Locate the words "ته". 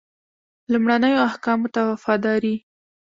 1.73-1.81